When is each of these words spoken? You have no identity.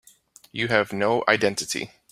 You 0.51 0.67
have 0.69 0.91
no 0.91 1.23
identity. 1.27 1.91